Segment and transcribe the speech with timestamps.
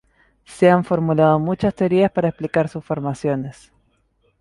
[0.45, 3.71] Se han formulado muchas teorías para explicar sus formaciones.